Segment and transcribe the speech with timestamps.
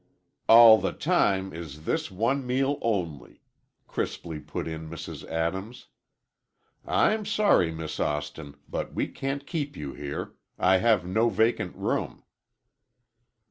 [0.49, 3.43] "All the time is this one meal only,"
[3.87, 5.23] crisply put in Mrs.
[5.27, 5.89] Adams.
[6.87, 10.33] "I'm sorry, Miss Austin, but we can't keep you here.
[10.57, 12.23] I have no vacant room."